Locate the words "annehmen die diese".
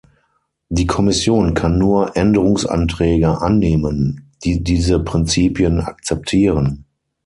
3.39-4.97